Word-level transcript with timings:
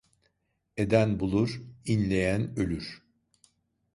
Eden 0.77 1.19
bulur, 1.19 1.61
inleyen 1.85 2.57
ölür. 2.59 3.01